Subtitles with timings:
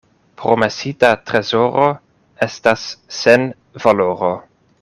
[0.43, 1.85] Promesita trezoro
[2.49, 3.49] estas sen
[3.85, 4.37] valoro.